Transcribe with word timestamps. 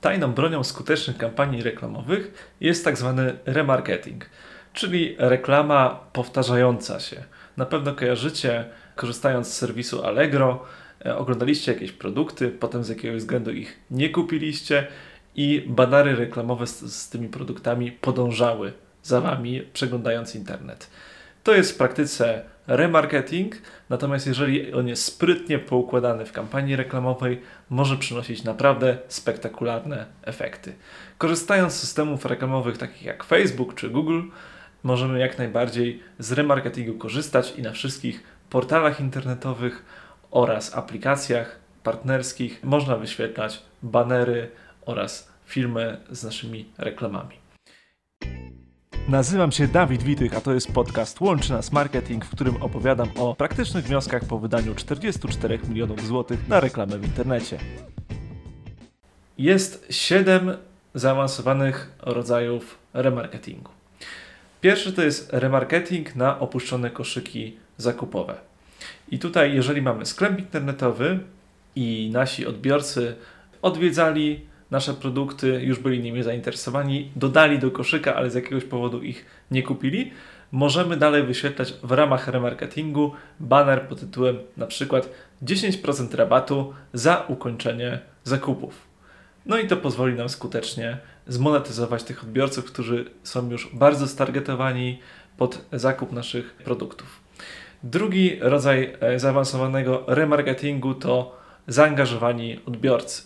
Tajną 0.00 0.32
bronią 0.32 0.64
skutecznych 0.64 1.18
kampanii 1.18 1.62
reklamowych 1.62 2.52
jest 2.60 2.84
tak 2.84 2.96
zwany 2.98 3.38
remarketing, 3.46 4.26
czyli 4.72 5.16
reklama 5.18 6.00
powtarzająca 6.12 7.00
się. 7.00 7.24
Na 7.56 7.66
pewno 7.66 7.94
kojarzycie, 7.94 8.64
korzystając 8.96 9.48
z 9.48 9.56
serwisu 9.56 10.04
Allegro, 10.04 10.64
e, 11.06 11.16
oglądaliście 11.16 11.72
jakieś 11.72 11.92
produkty, 11.92 12.48
potem 12.48 12.84
z 12.84 12.88
jakiegoś 12.88 13.20
względu 13.20 13.50
ich 13.50 13.78
nie 13.90 14.10
kupiliście 14.10 14.86
i 15.36 15.64
banery 15.66 16.16
reklamowe 16.16 16.66
z, 16.66 16.80
z 16.80 17.10
tymi 17.10 17.28
produktami 17.28 17.92
podążały 17.92 18.72
za 19.02 19.20
wami, 19.20 19.62
przeglądając 19.72 20.34
internet. 20.34 20.90
To 21.44 21.54
jest 21.54 21.72
w 21.72 21.76
praktyce 21.76 22.44
remarketing, 22.68 23.54
natomiast 23.90 24.26
jeżeli 24.26 24.72
on 24.72 24.88
jest 24.88 25.04
sprytnie 25.04 25.58
poukładany 25.58 26.26
w 26.26 26.32
kampanii 26.32 26.76
reklamowej, 26.76 27.40
może 27.70 27.96
przynosić 27.96 28.44
naprawdę 28.44 28.98
spektakularne 29.08 30.06
efekty. 30.22 30.74
Korzystając 31.18 31.72
z 31.72 31.80
systemów 31.80 32.24
reklamowych 32.24 32.78
takich 32.78 33.02
jak 33.02 33.24
Facebook 33.24 33.74
czy 33.74 33.90
Google, 33.90 34.22
możemy 34.82 35.18
jak 35.18 35.38
najbardziej 35.38 36.02
z 36.18 36.32
remarketingu 36.32 36.98
korzystać 36.98 37.54
i 37.56 37.62
na 37.62 37.72
wszystkich 37.72 38.22
portalach 38.50 39.00
internetowych 39.00 39.84
oraz 40.30 40.76
aplikacjach 40.76 41.58
partnerskich 41.82 42.64
można 42.64 42.96
wyświetlać 42.96 43.62
banery 43.82 44.50
oraz 44.86 45.28
filmy 45.46 46.00
z 46.10 46.24
naszymi 46.24 46.70
reklamami. 46.78 47.47
Nazywam 49.08 49.52
się 49.52 49.68
Dawid 49.68 50.02
Witych, 50.02 50.36
a 50.36 50.40
to 50.40 50.54
jest 50.54 50.72
podcast 50.72 51.20
Łączy 51.20 51.52
Nas 51.52 51.72
Marketing, 51.72 52.24
w 52.24 52.30
którym 52.30 52.62
opowiadam 52.62 53.08
o 53.16 53.34
praktycznych 53.34 53.84
wnioskach 53.84 54.24
po 54.24 54.38
wydaniu 54.38 54.74
44 54.74 55.58
milionów 55.68 56.06
złotych 56.06 56.48
na 56.48 56.60
reklamę 56.60 56.98
w 56.98 57.04
internecie. 57.04 57.58
Jest 59.38 59.86
7 59.90 60.56
zaawansowanych 60.94 61.92
rodzajów 62.02 62.78
remarketingu. 62.94 63.70
Pierwszy 64.60 64.92
to 64.92 65.02
jest 65.02 65.32
remarketing 65.32 66.16
na 66.16 66.38
opuszczone 66.38 66.90
koszyki 66.90 67.56
zakupowe. 67.76 68.34
I 69.10 69.18
tutaj, 69.18 69.54
jeżeli 69.54 69.82
mamy 69.82 70.06
sklep 70.06 70.38
internetowy 70.38 71.20
i 71.76 72.10
nasi 72.12 72.46
odbiorcy 72.46 73.16
odwiedzali 73.62 74.46
nasze 74.70 74.94
produkty, 74.94 75.60
już 75.62 75.78
byli 75.78 76.00
nimi 76.00 76.22
zainteresowani, 76.22 77.10
dodali 77.16 77.58
do 77.58 77.70
koszyka, 77.70 78.14
ale 78.14 78.30
z 78.30 78.34
jakiegoś 78.34 78.64
powodu 78.64 79.02
ich 79.02 79.26
nie 79.50 79.62
kupili, 79.62 80.10
możemy 80.52 80.96
dalej 80.96 81.22
wyświetlać 81.22 81.74
w 81.82 81.92
ramach 81.92 82.28
remarketingu 82.28 83.12
banner 83.40 83.88
pod 83.88 84.00
tytułem 84.00 84.38
na 84.56 84.66
przykład 84.66 85.08
10% 85.42 86.16
rabatu 86.16 86.72
za 86.92 87.24
ukończenie 87.28 88.00
zakupów. 88.24 88.88
No 89.46 89.58
i 89.58 89.66
to 89.66 89.76
pozwoli 89.76 90.14
nam 90.14 90.28
skutecznie 90.28 90.98
zmonetyzować 91.26 92.02
tych 92.02 92.22
odbiorców, 92.22 92.64
którzy 92.64 93.10
są 93.22 93.50
już 93.50 93.70
bardzo 93.74 94.08
stargetowani 94.08 94.98
pod 95.36 95.64
zakup 95.72 96.12
naszych 96.12 96.54
produktów. 96.54 97.20
Drugi 97.82 98.38
rodzaj 98.40 98.94
e, 99.00 99.18
zaawansowanego 99.18 100.04
remarketingu 100.06 100.94
to 100.94 101.38
zaangażowani 101.66 102.60
odbiorcy. 102.66 103.22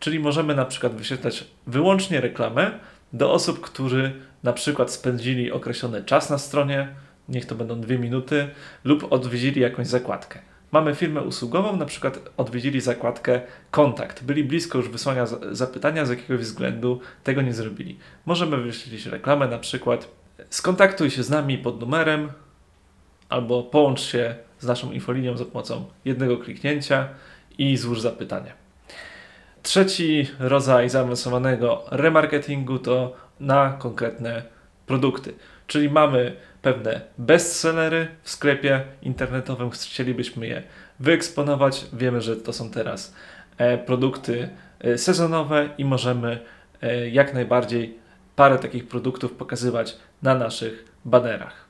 Czyli 0.00 0.20
możemy 0.20 0.54
na 0.54 0.64
przykład 0.64 0.94
wyświetlać 0.94 1.44
wyłącznie 1.66 2.20
reklamę 2.20 2.70
do 3.12 3.32
osób, 3.32 3.60
którzy 3.60 4.12
na 4.42 4.52
przykład 4.52 4.92
spędzili 4.92 5.52
określony 5.52 6.04
czas 6.04 6.30
na 6.30 6.38
stronie, 6.38 6.88
niech 7.28 7.46
to 7.46 7.54
będą 7.54 7.80
dwie 7.80 7.98
minuty, 7.98 8.48
lub 8.84 9.12
odwiedzili 9.12 9.60
jakąś 9.60 9.86
zakładkę. 9.86 10.38
Mamy 10.72 10.94
firmę 10.94 11.20
usługową, 11.20 11.76
na 11.76 11.86
przykład 11.86 12.20
odwiedzili 12.36 12.80
zakładkę 12.80 13.40
kontakt, 13.70 14.24
byli 14.24 14.44
blisko 14.44 14.78
już 14.78 14.88
wysłania 14.88 15.26
zapytania, 15.52 16.06
z 16.06 16.10
jakiegoś 16.10 16.40
względu 16.40 17.00
tego 17.24 17.42
nie 17.42 17.52
zrobili. 17.52 17.98
Możemy 18.26 18.56
wyświetlić 18.56 19.06
reklamę, 19.06 19.48
na 19.48 19.58
przykład 19.58 20.08
skontaktuj 20.50 21.10
się 21.10 21.22
z 21.22 21.30
nami 21.30 21.58
pod 21.58 21.80
numerem 21.80 22.32
albo 23.28 23.62
połącz 23.62 24.00
się 24.00 24.34
z 24.58 24.66
naszą 24.66 24.92
infolinią 24.92 25.36
za 25.36 25.44
pomocą 25.44 25.84
jednego 26.04 26.36
kliknięcia 26.36 27.08
i 27.58 27.76
złóż 27.76 28.00
zapytanie. 28.00 28.67
Trzeci 29.68 30.30
rodzaj 30.38 30.88
zaawansowanego 30.88 31.84
remarketingu 31.90 32.78
to 32.78 33.16
na 33.40 33.76
konkretne 33.78 34.42
produkty. 34.86 35.34
Czyli 35.66 35.90
mamy 35.90 36.36
pewne 36.62 37.00
bestsellery 37.18 38.08
w 38.22 38.30
sklepie 38.30 38.84
internetowym, 39.02 39.70
chcielibyśmy 39.70 40.46
je 40.46 40.62
wyeksponować. 41.00 41.86
Wiemy, 41.92 42.20
że 42.20 42.36
to 42.36 42.52
są 42.52 42.70
teraz 42.70 43.14
e, 43.58 43.78
produkty 43.78 44.48
e, 44.80 44.98
sezonowe 44.98 45.68
i 45.78 45.84
możemy 45.84 46.40
e, 46.82 47.08
jak 47.08 47.34
najbardziej 47.34 47.98
parę 48.36 48.58
takich 48.58 48.88
produktów 48.88 49.32
pokazywać 49.32 49.96
na 50.22 50.34
naszych 50.34 50.84
banerach. 51.04 51.68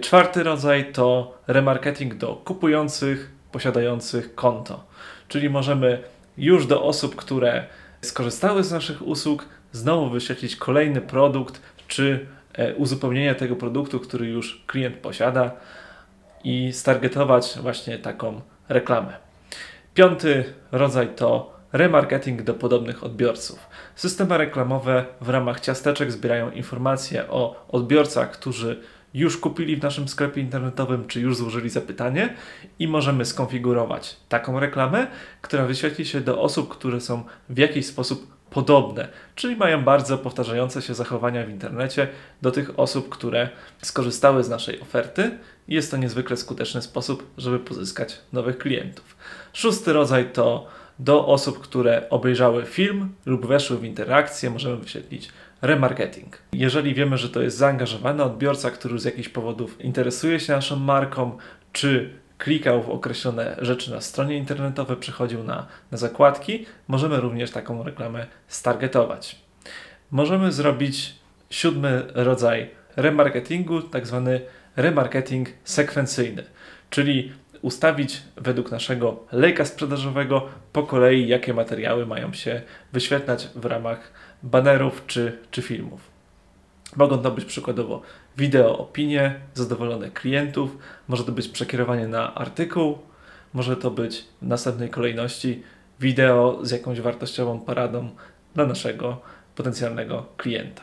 Czwarty 0.00 0.42
rodzaj 0.42 0.92
to 0.92 1.38
remarketing 1.46 2.14
do 2.14 2.36
kupujących, 2.36 3.30
posiadających 3.52 4.34
konto. 4.34 4.84
Czyli 5.28 5.50
możemy 5.50 6.02
już 6.38 6.66
do 6.66 6.82
osób, 6.82 7.16
które 7.16 7.66
skorzystały 8.02 8.64
z 8.64 8.72
naszych 8.72 9.06
usług, 9.06 9.44
znowu 9.72 10.10
wyświetlić 10.10 10.56
kolejny 10.56 11.00
produkt 11.00 11.60
czy 11.88 12.26
e, 12.52 12.74
uzupełnienie 12.74 13.34
tego 13.34 13.56
produktu, 13.56 14.00
który 14.00 14.26
już 14.26 14.64
klient 14.66 14.96
posiada 14.96 15.50
i 16.44 16.72
stargetować 16.72 17.58
właśnie 17.62 17.98
taką 17.98 18.40
reklamę. 18.68 19.16
Piąty 19.94 20.44
rodzaj 20.72 21.08
to 21.16 21.58
remarketing 21.72 22.42
do 22.42 22.54
podobnych 22.54 23.04
odbiorców. 23.04 23.66
Systemy 23.94 24.38
reklamowe 24.38 25.04
w 25.20 25.28
ramach 25.28 25.60
ciasteczek 25.60 26.12
zbierają 26.12 26.50
informacje 26.50 27.28
o 27.28 27.66
odbiorcach, 27.68 28.30
którzy 28.30 28.80
już 29.14 29.36
kupili 29.36 29.76
w 29.76 29.82
naszym 29.82 30.08
sklepie 30.08 30.40
internetowym, 30.40 31.06
czy 31.06 31.20
już 31.20 31.36
złożyli 31.36 31.70
zapytanie 31.70 32.34
i 32.78 32.88
możemy 32.88 33.24
skonfigurować 33.24 34.16
taką 34.28 34.60
reklamę, 34.60 35.06
która 35.40 35.64
wyświetli 35.64 36.06
się 36.06 36.20
do 36.20 36.40
osób, 36.42 36.68
które 36.68 37.00
są 37.00 37.24
w 37.48 37.58
jakiś 37.58 37.86
sposób 37.86 38.38
podobne, 38.50 39.08
czyli 39.34 39.56
mają 39.56 39.84
bardzo 39.84 40.18
powtarzające 40.18 40.82
się 40.82 40.94
zachowania 40.94 41.46
w 41.46 41.50
internecie 41.50 42.08
do 42.42 42.50
tych 42.50 42.78
osób, 42.78 43.08
które 43.08 43.48
skorzystały 43.82 44.44
z 44.44 44.48
naszej 44.48 44.80
oferty. 44.80 45.38
Jest 45.68 45.90
to 45.90 45.96
niezwykle 45.96 46.36
skuteczny 46.36 46.82
sposób, 46.82 47.30
żeby 47.38 47.58
pozyskać 47.58 48.18
nowych 48.32 48.58
klientów. 48.58 49.16
Szósty 49.52 49.92
rodzaj 49.92 50.32
to 50.32 50.66
do 50.98 51.26
osób, 51.26 51.60
które 51.60 52.10
obejrzały 52.10 52.66
film 52.66 53.14
lub 53.26 53.46
weszły 53.46 53.78
w 53.78 53.84
interakcję, 53.84 54.50
możemy 54.50 54.76
wyświetlić 54.76 55.28
remarketing. 55.62 56.38
Jeżeli 56.52 56.94
wiemy, 56.94 57.18
że 57.18 57.28
to 57.28 57.42
jest 57.42 57.56
zaangażowany 57.56 58.22
odbiorca, 58.22 58.70
który 58.70 58.98
z 58.98 59.04
jakichś 59.04 59.28
powodów 59.28 59.80
interesuje 59.80 60.40
się 60.40 60.52
naszą 60.52 60.76
marką, 60.76 61.38
czy 61.72 62.10
klikał 62.38 62.82
w 62.82 62.90
określone 62.90 63.56
rzeczy 63.58 63.90
na 63.90 64.00
stronie 64.00 64.36
internetowej, 64.36 64.96
przechodził 64.96 65.44
na, 65.44 65.66
na 65.90 65.98
zakładki, 65.98 66.66
możemy 66.88 67.20
również 67.20 67.50
taką 67.50 67.82
reklamę 67.82 68.26
stargetować. 68.48 69.36
Możemy 70.10 70.52
zrobić 70.52 71.14
siódmy 71.50 72.04
rodzaj 72.14 72.70
remarketingu, 72.96 73.82
tak 73.82 74.06
zwany 74.06 74.40
remarketing 74.76 75.48
sekwencyjny, 75.64 76.44
czyli 76.90 77.32
ustawić 77.62 78.22
według 78.36 78.70
naszego 78.70 79.24
lejka 79.32 79.64
sprzedażowego 79.64 80.46
po 80.72 80.82
kolei, 80.82 81.28
jakie 81.28 81.54
materiały 81.54 82.06
mają 82.06 82.32
się 82.32 82.62
wyświetlać 82.92 83.48
w 83.54 83.64
ramach 83.64 84.12
banerów 84.42 85.02
czy, 85.06 85.38
czy 85.50 85.62
filmów. 85.62 86.00
Mogą 86.96 87.18
to 87.18 87.30
być 87.30 87.44
przykładowo 87.44 88.02
wideo, 88.36 88.78
opinie 88.78 89.34
zadowolonych 89.54 90.12
klientów, 90.12 90.78
może 91.08 91.24
to 91.24 91.32
być 91.32 91.48
przekierowanie 91.48 92.08
na 92.08 92.34
artykuł, 92.34 92.98
może 93.54 93.76
to 93.76 93.90
być 93.90 94.24
w 94.42 94.46
następnej 94.46 94.90
kolejności 94.90 95.62
wideo 96.00 96.58
z 96.62 96.70
jakąś 96.70 97.00
wartościową 97.00 97.60
paradą 97.60 98.10
dla 98.54 98.66
naszego 98.66 99.20
potencjalnego 99.56 100.26
klienta. 100.36 100.82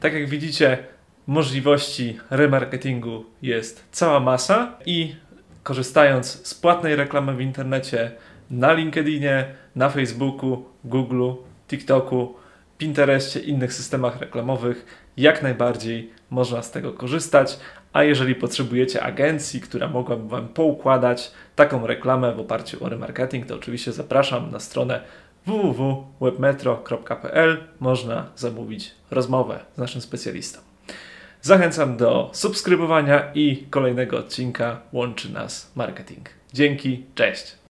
Tak 0.00 0.12
jak 0.12 0.28
widzicie, 0.28 0.78
możliwości 1.26 2.18
remarketingu 2.30 3.24
jest 3.42 3.84
cała 3.92 4.20
masa 4.20 4.78
i 4.86 5.14
korzystając 5.62 6.46
z 6.46 6.54
płatnej 6.54 6.96
reklamy 6.96 7.34
w 7.34 7.40
internecie 7.40 8.10
na 8.50 8.72
LinkedInie, 8.72 9.54
na 9.76 9.90
Facebooku, 9.90 10.64
Google, 10.84 11.30
TikToku, 11.68 12.34
Pinterestie, 12.78 13.40
innych 13.40 13.72
systemach 13.72 14.20
reklamowych, 14.20 14.86
jak 15.16 15.42
najbardziej 15.42 16.10
można 16.30 16.62
z 16.62 16.70
tego 16.70 16.92
korzystać. 16.92 17.58
A 17.92 18.02
jeżeli 18.02 18.34
potrzebujecie 18.34 19.02
agencji, 19.02 19.60
która 19.60 19.88
mogłaby 19.88 20.28
Wam 20.28 20.48
poukładać 20.48 21.32
taką 21.56 21.86
reklamę 21.86 22.34
w 22.34 22.40
oparciu 22.40 22.84
o 22.84 22.88
remarketing, 22.88 23.46
to 23.46 23.54
oczywiście 23.54 23.92
zapraszam 23.92 24.50
na 24.50 24.60
stronę 24.60 25.00
www.webmetro.pl. 25.46 27.64
Można 27.80 28.26
zamówić 28.36 28.94
rozmowę 29.10 29.60
z 29.74 29.78
naszym 29.78 30.00
specjalistą. 30.00 30.71
Zachęcam 31.44 31.96
do 31.96 32.30
subskrybowania 32.32 33.32
i 33.34 33.66
kolejnego 33.70 34.18
odcinka 34.18 34.80
Łączy 34.92 35.32
Nas 35.32 35.72
Marketing. 35.74 36.28
Dzięki, 36.52 37.04
cześć! 37.14 37.56